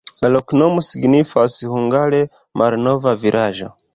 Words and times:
La 0.25 0.29
loknomo 0.35 0.81
signifas 0.85 1.59
hungare: 1.75 2.23
malnova-vilaĝo. 2.63 3.73